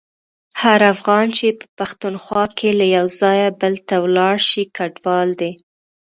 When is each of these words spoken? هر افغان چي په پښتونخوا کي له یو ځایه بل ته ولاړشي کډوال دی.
هر 0.61 0.79
افغان 0.93 1.27
چي 1.37 1.47
په 1.59 1.65
پښتونخوا 1.77 2.43
کي 2.57 2.69
له 2.79 2.85
یو 2.95 3.05
ځایه 3.19 3.47
بل 3.61 3.73
ته 3.87 3.95
ولاړشي 4.05 4.63
کډوال 4.77 5.29
دی. 5.41 5.51